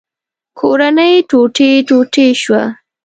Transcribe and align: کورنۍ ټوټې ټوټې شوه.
کورنۍ 0.59 1.13
ټوټې 1.29 1.69
ټوټې 1.87 2.27
شوه. 2.41 2.61